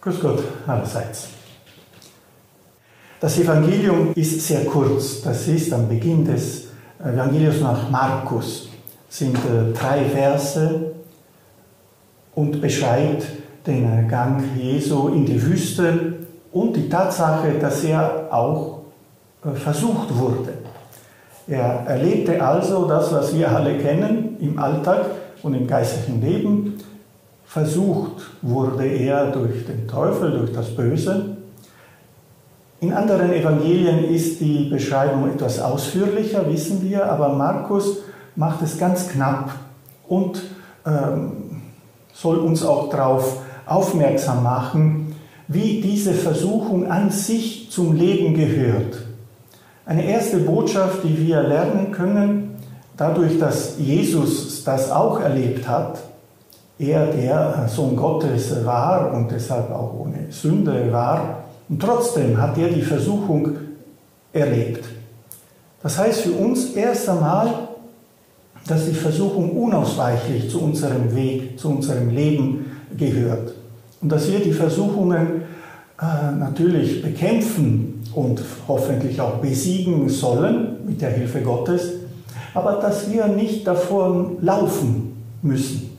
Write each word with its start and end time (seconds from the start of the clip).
Grüß 0.00 0.20
Gott 0.20 0.42
allerseits. 0.66 1.28
Das 3.20 3.38
Evangelium 3.38 4.12
ist 4.16 4.40
sehr 4.40 4.64
kurz. 4.64 5.22
Das 5.22 5.46
ist 5.46 5.72
am 5.72 5.88
Beginn 5.88 6.24
des 6.24 6.68
Evangeliums 6.98 7.60
nach 7.60 7.88
Markus. 7.88 8.68
sind 9.08 9.36
äh, 9.36 9.72
drei 9.72 10.06
Verse 10.06 10.92
und 12.34 12.60
beschreibt 12.60 13.26
den 13.64 14.08
Gang 14.08 14.42
Jesu 14.56 15.08
in 15.08 15.24
die 15.24 15.40
Wüste 15.40 16.14
und 16.50 16.74
die 16.74 16.88
Tatsache, 16.88 17.52
dass 17.60 17.84
er 17.84 18.28
auch 18.32 18.79
versucht 19.54 20.16
wurde. 20.16 20.52
Er 21.48 21.84
erlebte 21.86 22.42
also 22.42 22.86
das, 22.86 23.12
was 23.12 23.34
wir 23.34 23.50
alle 23.50 23.78
kennen 23.78 24.36
im 24.40 24.58
Alltag 24.58 25.06
und 25.42 25.54
im 25.54 25.66
geistlichen 25.66 26.20
Leben. 26.20 26.78
Versucht 27.44 28.22
wurde 28.42 28.86
er 28.86 29.32
durch 29.32 29.66
den 29.66 29.88
Teufel, 29.88 30.30
durch 30.30 30.52
das 30.52 30.74
Böse. 30.76 31.36
In 32.80 32.92
anderen 32.92 33.32
Evangelien 33.32 34.04
ist 34.04 34.40
die 34.40 34.68
Beschreibung 34.70 35.28
etwas 35.28 35.60
ausführlicher, 35.60 36.48
wissen 36.48 36.82
wir, 36.82 37.10
aber 37.10 37.30
Markus 37.30 37.98
macht 38.36 38.62
es 38.62 38.78
ganz 38.78 39.08
knapp 39.08 39.50
und 40.08 40.42
ähm, 40.86 41.62
soll 42.14 42.38
uns 42.38 42.64
auch 42.64 42.88
darauf 42.88 43.42
aufmerksam 43.66 44.42
machen, 44.42 45.14
wie 45.48 45.80
diese 45.80 46.14
Versuchung 46.14 46.90
an 46.90 47.10
sich 47.10 47.70
zum 47.70 47.94
Leben 47.94 48.34
gehört. 48.34 49.09
Eine 49.90 50.04
erste 50.04 50.36
Botschaft, 50.36 51.02
die 51.02 51.26
wir 51.26 51.42
lernen 51.42 51.90
können, 51.90 52.54
dadurch, 52.96 53.40
dass 53.40 53.74
Jesus 53.76 54.62
das 54.62 54.88
auch 54.88 55.18
erlebt 55.18 55.66
hat, 55.66 55.98
er, 56.78 57.06
der 57.06 57.66
Sohn 57.66 57.96
Gottes 57.96 58.64
war 58.64 59.12
und 59.12 59.32
deshalb 59.32 59.68
auch 59.72 59.92
ohne 59.98 60.30
Sünde 60.30 60.92
war, 60.92 61.42
und 61.68 61.82
trotzdem 61.82 62.40
hat 62.40 62.56
er 62.56 62.68
die 62.68 62.82
Versuchung 62.82 63.50
erlebt. 64.32 64.84
Das 65.82 65.98
heißt 65.98 66.20
für 66.20 66.32
uns 66.34 66.72
erst 66.74 67.08
einmal, 67.08 67.52
dass 68.68 68.84
die 68.84 68.94
Versuchung 68.94 69.50
unausweichlich 69.60 70.48
zu 70.48 70.60
unserem 70.62 71.16
Weg, 71.16 71.58
zu 71.58 71.68
unserem 71.68 72.10
Leben 72.10 72.70
gehört. 72.96 73.54
Und 74.00 74.12
dass 74.12 74.30
wir 74.30 74.38
die 74.38 74.52
Versuchungen 74.52 75.42
äh, 76.00 76.30
natürlich 76.38 77.02
bekämpfen 77.02 77.89
und 78.14 78.42
hoffentlich 78.66 79.20
auch 79.20 79.36
besiegen 79.36 80.08
sollen 80.08 80.86
mit 80.86 81.00
der 81.00 81.10
Hilfe 81.10 81.40
Gottes, 81.42 81.92
aber 82.54 82.74
dass 82.74 83.10
wir 83.10 83.26
nicht 83.26 83.66
davon 83.66 84.38
laufen 84.40 85.16
müssen. 85.42 85.90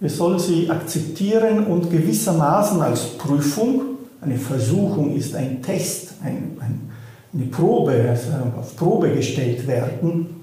Wir 0.00 0.10
sollen 0.10 0.38
sie 0.38 0.68
akzeptieren 0.68 1.66
und 1.66 1.90
gewissermaßen 1.90 2.80
als 2.80 3.18
Prüfung, 3.18 3.82
eine 4.20 4.36
Versuchung 4.36 5.14
ist 5.16 5.34
ein 5.34 5.62
Test, 5.62 6.14
ein, 6.22 6.56
ein, 6.60 6.90
eine 7.34 7.44
Probe, 7.46 8.06
also 8.08 8.28
auf 8.58 8.76
Probe 8.76 9.10
gestellt 9.14 9.66
werden 9.66 10.42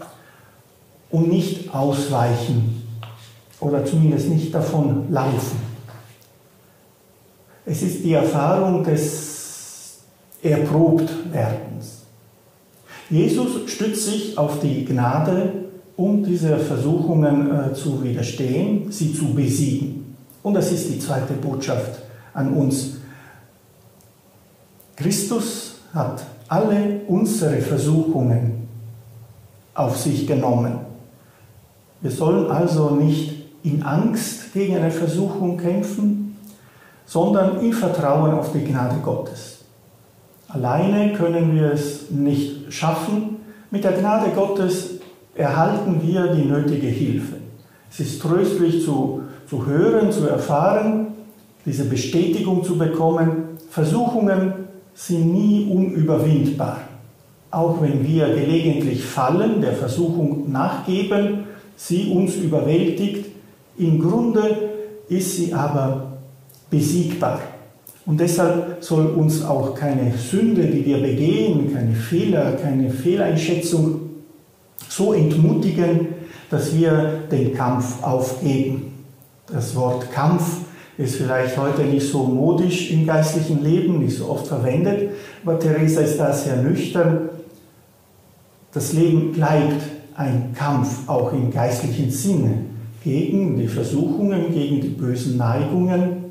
und 1.10 1.30
nicht 1.30 1.74
ausweichen 1.74 2.84
oder 3.60 3.84
zumindest 3.86 4.30
nicht 4.30 4.54
davon 4.54 5.12
laufen. 5.12 5.60
Es 7.66 7.82
ist 7.82 8.04
die 8.04 8.14
Erfahrung 8.14 8.84
des 8.84 9.29
Erprobtwerdens. 10.42 12.04
Jesus 13.10 13.70
stützt 13.72 14.06
sich 14.06 14.38
auf 14.38 14.60
die 14.60 14.86
Gnade, 14.86 15.54
um 15.96 16.24
diese 16.24 16.58
Versuchungen 16.58 17.52
äh, 17.52 17.74
zu 17.74 18.04
widerstehen, 18.04 18.92
sie 18.92 19.14
zu 19.14 19.34
besiegen. 19.34 20.16
Und 20.44 20.54
das 20.54 20.72
ist 20.72 20.90
die 20.90 21.00
zweite 21.00 21.34
Botschaft 21.34 22.00
an 22.34 22.54
uns. 22.54 22.98
Christus 24.96 25.76
hat 25.94 26.24
alle 26.48 27.02
unsere 27.08 27.58
Versuchungen 27.62 28.68
auf 29.74 29.98
sich 29.98 30.26
genommen. 30.28 30.80
Wir 32.02 32.12
sollen 32.12 32.50
also 32.50 32.92
nicht 32.92 33.46
in 33.64 33.84
Angst 33.84 34.54
gegen 34.54 34.78
eine 34.78 34.92
Versuchung 34.92 35.58
kämpfen, 35.58 36.38
sondern 37.06 37.60
im 37.60 37.74
Vertrauen 37.74 38.34
auf 38.34 38.52
die 38.54 38.64
Gnade 38.64 38.98
Gottes. 39.04 39.59
Alleine 40.50 41.14
können 41.14 41.56
wir 41.56 41.74
es 41.74 42.10
nicht 42.10 42.74
schaffen. 42.74 43.38
Mit 43.70 43.84
der 43.84 43.92
Gnade 43.92 44.32
Gottes 44.32 44.96
erhalten 45.36 46.02
wir 46.04 46.34
die 46.34 46.46
nötige 46.46 46.88
Hilfe. 46.88 47.36
Es 47.92 48.00
ist 48.00 48.20
tröstlich 48.20 48.84
zu, 48.84 49.22
zu 49.48 49.68
hören, 49.68 50.12
zu 50.12 50.28
erfahren, 50.28 51.08
diese 51.68 51.86
Bestätigung 51.86 52.64
zu 52.64 52.80
bekommen. 52.80 53.58
Versuchungen 53.70 54.54
sind 54.96 55.32
nie 55.32 55.72
unüberwindbar. 55.72 56.82
Auch 57.52 57.80
wenn 57.82 58.06
wir 58.08 58.34
gelegentlich 58.34 59.04
fallen, 59.04 59.62
der 59.62 59.74
Versuchung 59.74 60.52
nachgeben, 60.52 61.46
sie 61.76 62.12
uns 62.12 62.36
überwältigt, 62.36 63.28
im 63.78 64.02
Grunde 64.02 64.70
ist 65.10 65.36
sie 65.36 65.54
aber 65.54 66.18
besiegbar. 66.72 67.40
Und 68.10 68.20
deshalb 68.20 68.84
soll 68.84 69.06
uns 69.06 69.46
auch 69.46 69.76
keine 69.76 70.12
Sünde, 70.18 70.66
die 70.66 70.84
wir 70.84 70.98
begehen, 70.98 71.72
keine 71.72 71.94
Fehler, 71.94 72.54
keine 72.54 72.90
Fehleinschätzung 72.90 74.00
so 74.90 75.14
entmutigen, 75.14 76.08
dass 76.50 76.76
wir 76.76 77.26
den 77.32 77.54
Kampf 77.54 78.02
aufgeben. 78.02 78.94
Das 79.46 79.76
Wort 79.76 80.12
Kampf 80.12 80.62
ist 80.98 81.18
vielleicht 81.18 81.56
heute 81.56 81.84
nicht 81.84 82.10
so 82.10 82.24
modisch 82.24 82.90
im 82.90 83.06
geistlichen 83.06 83.64
Leben, 83.64 84.00
nicht 84.00 84.18
so 84.18 84.28
oft 84.28 84.48
verwendet, 84.48 85.12
aber 85.46 85.60
Theresa 85.60 86.02
ist 86.02 86.20
da 86.20 86.34
sehr 86.34 86.64
nüchtern. 86.64 87.30
Das 88.74 88.92
Leben 88.94 89.34
bleibt 89.34 89.84
ein 90.16 90.56
Kampf, 90.56 91.08
auch 91.08 91.32
im 91.32 91.52
geistlichen 91.52 92.10
Sinne, 92.10 92.54
gegen 93.04 93.56
die 93.56 93.68
Versuchungen, 93.68 94.52
gegen 94.52 94.82
die 94.82 94.88
bösen 94.88 95.38
Neigungen, 95.38 96.29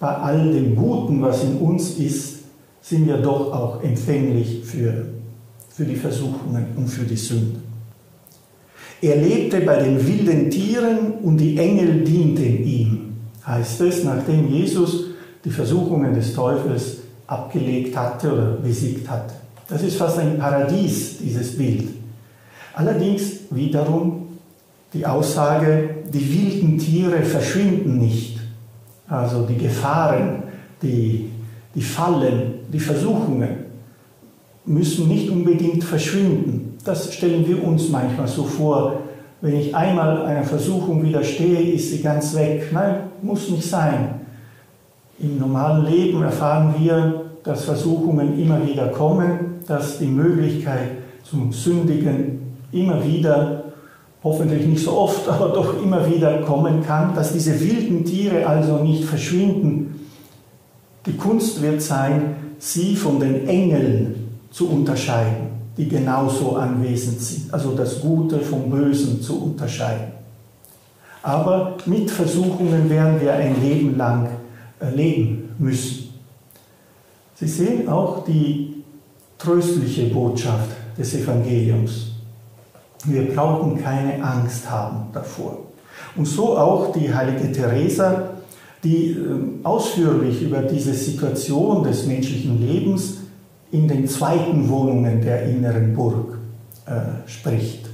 bei 0.00 0.08
all 0.08 0.50
dem 0.50 0.74
Guten, 0.74 1.20
was 1.20 1.44
in 1.44 1.58
uns 1.58 1.90
ist, 1.90 2.38
sind 2.80 3.06
wir 3.06 3.18
doch 3.18 3.52
auch 3.52 3.84
empfänglich 3.84 4.64
für, 4.64 5.06
für 5.68 5.84
die 5.84 5.94
Versuchungen 5.94 6.66
und 6.76 6.88
für 6.88 7.04
die 7.04 7.16
Sünden. 7.16 7.62
Er 9.02 9.16
lebte 9.16 9.60
bei 9.60 9.82
den 9.82 10.04
wilden 10.06 10.50
Tieren 10.50 11.12
und 11.22 11.36
die 11.36 11.56
Engel 11.56 12.02
dienten 12.02 12.64
ihm, 12.64 13.12
heißt 13.46 13.82
es, 13.82 14.04
nachdem 14.04 14.48
Jesus 14.48 15.04
die 15.44 15.50
Versuchungen 15.50 16.14
des 16.14 16.34
Teufels 16.34 16.98
abgelegt 17.26 17.96
hatte 17.96 18.32
oder 18.32 18.52
besiegt 18.52 19.08
hatte. 19.08 19.34
Das 19.68 19.82
ist 19.82 19.96
fast 19.96 20.18
ein 20.18 20.38
Paradies, 20.38 21.18
dieses 21.18 21.56
Bild. 21.56 21.88
Allerdings 22.74 23.22
wiederum 23.50 24.28
die 24.92 25.06
Aussage, 25.06 25.90
die 26.12 26.34
wilden 26.34 26.78
Tiere 26.78 27.22
verschwinden 27.22 27.98
nicht. 27.98 28.29
Also 29.10 29.42
die 29.42 29.58
Gefahren, 29.58 30.44
die, 30.80 31.28
die 31.74 31.82
Fallen, 31.82 32.60
die 32.72 32.78
Versuchungen 32.78 33.48
müssen 34.64 35.08
nicht 35.08 35.28
unbedingt 35.28 35.82
verschwinden. 35.82 36.78
Das 36.84 37.12
stellen 37.12 37.46
wir 37.46 37.62
uns 37.62 37.88
manchmal 37.88 38.28
so 38.28 38.44
vor. 38.44 39.00
Wenn 39.40 39.56
ich 39.56 39.74
einmal 39.74 40.24
einer 40.24 40.44
Versuchung 40.44 41.02
widerstehe, 41.02 41.72
ist 41.72 41.90
sie 41.90 42.00
ganz 42.00 42.34
weg. 42.36 42.68
Nein, 42.72 42.96
muss 43.20 43.50
nicht 43.50 43.68
sein. 43.68 44.20
Im 45.18 45.38
normalen 45.38 45.86
Leben 45.86 46.22
erfahren 46.22 46.74
wir, 46.78 47.24
dass 47.42 47.64
Versuchungen 47.64 48.38
immer 48.38 48.64
wieder 48.66 48.88
kommen, 48.88 49.56
dass 49.66 49.98
die 49.98 50.06
Möglichkeit 50.06 50.90
zum 51.24 51.52
Sündigen 51.52 52.54
immer 52.70 53.04
wieder 53.04 53.64
hoffentlich 54.22 54.66
nicht 54.66 54.84
so 54.84 54.92
oft, 54.92 55.28
aber 55.28 55.48
doch 55.48 55.82
immer 55.82 56.08
wieder 56.10 56.42
kommen 56.42 56.82
kann, 56.82 57.14
dass 57.14 57.32
diese 57.32 57.58
wilden 57.60 58.04
Tiere 58.04 58.46
also 58.46 58.78
nicht 58.78 59.04
verschwinden. 59.04 60.08
Die 61.06 61.16
Kunst 61.16 61.62
wird 61.62 61.80
sein, 61.80 62.36
sie 62.58 62.94
von 62.94 63.18
den 63.18 63.48
Engeln 63.48 64.38
zu 64.50 64.68
unterscheiden, 64.68 65.48
die 65.76 65.88
genauso 65.88 66.56
anwesend 66.56 67.20
sind, 67.20 67.54
also 67.54 67.74
das 67.74 68.00
Gute 68.00 68.40
vom 68.40 68.68
Bösen 68.68 69.22
zu 69.22 69.44
unterscheiden. 69.44 70.12
Aber 71.22 71.76
mit 71.86 72.10
Versuchungen 72.10 72.88
werden 72.88 73.20
wir 73.20 73.32
ein 73.34 73.60
Leben 73.62 73.96
lang 73.96 74.28
leben 74.94 75.50
müssen. 75.58 76.08
Sie 77.34 77.48
sehen 77.48 77.88
auch 77.88 78.24
die 78.24 78.82
tröstliche 79.38 80.06
Botschaft 80.06 80.70
des 80.98 81.14
Evangeliums. 81.14 82.12
Wir 83.04 83.34
brauchen 83.34 83.82
keine 83.82 84.22
Angst 84.22 84.70
haben 84.70 85.06
davor. 85.12 85.58
Und 86.16 86.26
so 86.26 86.56
auch 86.56 86.92
die 86.92 87.12
heilige 87.12 87.50
Teresa, 87.52 88.30
die 88.82 89.12
ähm, 89.12 89.60
ausführlich 89.62 90.42
über 90.42 90.62
diese 90.62 90.92
Situation 90.92 91.82
des 91.82 92.06
menschlichen 92.06 92.66
Lebens 92.66 93.18
in 93.72 93.86
den 93.86 94.08
zweiten 94.08 94.68
Wohnungen 94.68 95.20
der 95.20 95.44
inneren 95.44 95.94
Burg 95.94 96.38
äh, 96.86 97.28
spricht. 97.28 97.84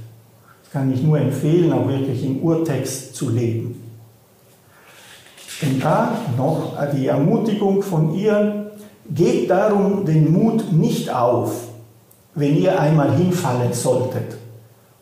Das 0.63 0.71
kann 0.71 0.91
ich 0.91 1.03
nur 1.03 1.19
empfehlen, 1.19 1.71
auch 1.71 1.87
wirklich 1.87 2.25
im 2.25 2.41
Urtext 2.41 3.15
zu 3.15 3.29
leben. 3.29 3.81
Und 5.61 5.83
da 5.83 6.17
noch 6.37 6.73
die 6.93 7.07
Ermutigung 7.07 7.81
von 7.81 8.13
ihr, 8.13 8.71
gebt 9.09 9.49
darum 9.49 10.05
den 10.05 10.31
Mut 10.31 10.71
nicht 10.71 11.09
auf, 11.13 11.69
wenn 12.35 12.57
ihr 12.57 12.79
einmal 12.79 13.15
hinfallen 13.15 13.73
solltet. 13.73 14.37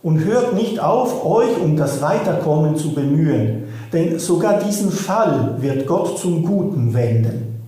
Und 0.06 0.24
hört 0.24 0.54
nicht 0.54 0.80
auf, 0.80 1.26
euch 1.26 1.60
um 1.60 1.76
das 1.76 2.00
Weiterkommen 2.00 2.76
zu 2.76 2.94
bemühen, 2.94 3.64
denn 3.92 4.20
sogar 4.20 4.60
diesen 4.60 4.92
Fall 4.92 5.56
wird 5.62 5.88
Gott 5.88 6.20
zum 6.20 6.46
Guten 6.46 6.94
wenden. 6.94 7.60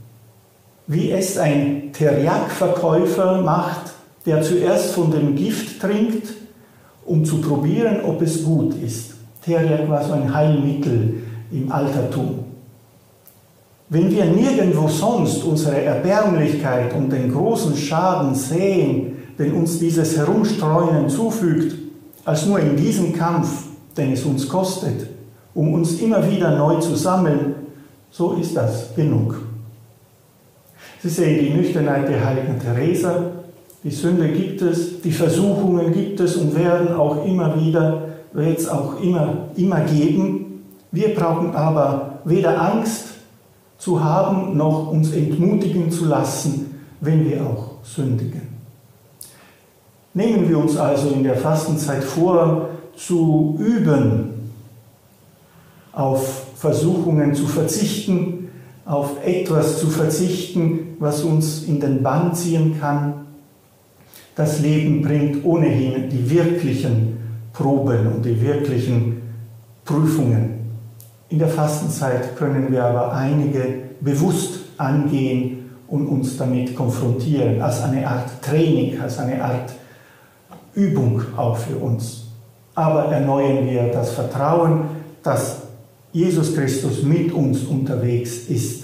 Wie 0.85 1.09
es 1.09 1.39
ein 1.39 1.89
Teriak-Verkäufer 1.93 3.41
macht, 3.41 3.91
der 4.27 4.43
zuerst 4.43 4.91
von 4.91 5.09
dem 5.09 5.35
Gift 5.35 5.81
trinkt, 5.81 6.27
um 7.07 7.25
zu 7.25 7.41
probieren, 7.41 8.01
ob 8.05 8.21
es 8.21 8.43
gut 8.43 8.75
ist. 8.83 9.15
Teriak 9.43 9.89
war 9.89 10.03
so 10.03 10.13
ein 10.13 10.31
Heilmittel 10.31 11.15
im 11.51 11.71
Altertum. 11.71 12.43
Wenn 13.89 14.11
wir 14.11 14.25
nirgendwo 14.25 14.87
sonst 14.87 15.43
unsere 15.43 15.81
Erbärmlichkeit 15.81 16.93
und 16.93 17.11
den 17.11 17.33
großen 17.33 17.75
Schaden 17.75 18.35
sehen, 18.35 19.17
den 19.39 19.53
uns 19.53 19.79
dieses 19.79 20.15
Herumstreunen 20.15 21.09
zufügt, 21.09 21.86
als 22.27 22.45
nur 22.45 22.59
in 22.59 22.75
diesem 22.75 23.13
Kampf, 23.13 23.67
den 23.95 24.11
es 24.11 24.25
uns 24.25 24.49
kostet, 24.49 25.07
um 25.53 25.73
uns 25.73 26.01
immer 26.01 26.29
wieder 26.29 26.57
neu 26.57 26.75
zu 26.75 26.93
sammeln, 26.93 27.55
so 28.11 28.33
ist 28.33 28.55
das 28.57 28.93
genug. 28.95 29.39
Sie 31.01 31.07
sehen 31.07 31.39
die 31.39 31.51
Nüchternheit 31.51 32.09
der 32.09 32.25
heiligen 32.25 32.59
Teresa, 32.59 33.31
die 33.81 33.91
Sünde 33.91 34.27
gibt 34.27 34.61
es, 34.61 34.99
die 35.01 35.11
Versuchungen 35.11 35.93
gibt 35.93 36.19
es 36.19 36.35
und 36.35 36.53
werden 36.53 36.93
auch 36.93 37.25
immer 37.25 37.57
wieder, 37.57 38.09
wird 38.33 38.59
es 38.59 38.67
auch 38.67 39.01
immer, 39.01 39.47
immer 39.55 39.79
geben. 39.81 40.65
Wir 40.91 41.15
brauchen 41.15 41.55
aber 41.55 42.19
weder 42.25 42.61
Angst 42.61 43.05
zu 43.77 44.03
haben, 44.03 44.57
noch 44.57 44.91
uns 44.91 45.13
entmutigen 45.13 45.89
zu 45.89 46.03
lassen, 46.03 46.75
wenn 46.99 47.23
wir 47.29 47.45
auch 47.45 47.75
sündigen. 47.83 48.46
Nehmen 50.17 50.49
wir 50.49 50.57
uns 50.57 50.75
also 50.75 51.09
in 51.09 51.21
der 51.21 51.35
Fastenzeit 51.35 52.03
vor, 52.03 52.69
zu 52.95 53.55
üben, 53.59 54.49
auf 55.91 56.47
Versuchungen 56.55 57.35
zu 57.35 57.45
verzichten, 57.45 58.47
auf 58.83 59.23
etwas 59.23 59.79
zu 59.79 59.85
verzichten, 59.85 60.95
was 60.97 61.21
uns 61.21 61.65
in 61.65 61.79
den 61.79 62.01
Bann 62.01 62.33
ziehen 62.33 62.79
kann. 62.79 63.27
Das 64.35 64.59
Leben 64.59 65.03
bringt 65.03 65.45
ohnehin 65.45 66.09
die 66.09 66.27
wirklichen 66.31 67.17
Proben 67.53 68.07
und 68.07 68.25
die 68.25 68.41
wirklichen 68.41 69.21
Prüfungen. 69.85 70.49
In 71.29 71.37
der 71.37 71.49
Fastenzeit 71.49 72.35
können 72.35 72.71
wir 72.71 72.83
aber 72.83 73.13
einige 73.13 73.81
bewusst 74.01 74.61
angehen 74.77 75.69
und 75.87 76.07
uns 76.07 76.37
damit 76.37 76.75
konfrontieren, 76.75 77.61
als 77.61 77.83
eine 77.83 78.07
Art 78.07 78.41
Training, 78.41 78.99
als 78.99 79.19
eine 79.19 79.43
Art 79.43 79.73
Übung 80.77 81.21
auch 81.35 81.57
für 81.57 81.75
uns. 81.75 82.27
Aber 82.75 83.05
erneuern 83.05 83.65
wir 83.65 83.91
das 83.91 84.11
Vertrauen, 84.11 84.81
dass 85.23 85.63
Jesus 86.13 86.53
Christus 86.53 87.01
mit 87.01 87.33
uns 87.33 87.63
unterwegs 87.63 88.47
ist 88.47 88.83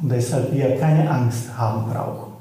und 0.00 0.10
deshalb 0.10 0.52
wir 0.52 0.76
keine 0.76 1.08
Angst 1.08 1.56
haben 1.56 1.90
brauchen. 1.90 2.31